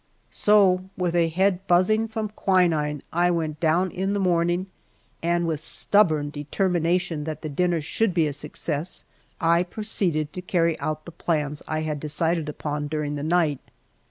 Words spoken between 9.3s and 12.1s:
I proceeded to carry out the plans I had